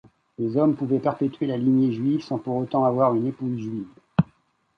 Les 0.39 0.57
hommes 0.57 0.73
pouvaient 0.75 0.97
perpétuer 0.97 1.45
la 1.45 1.57
lignée 1.57 1.91
juive 1.91 2.23
sans 2.23 2.39
pour 2.39 2.55
autant 2.55 2.85
avoir 2.85 3.13
une 3.13 3.27
épouse 3.27 3.59
juive. 3.59 3.87